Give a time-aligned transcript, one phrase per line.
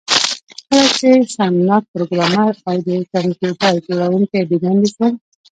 [0.67, 5.13] کله چې شرمناک پروګرامر او د کمپیوټر جوړونکی بې دندې شول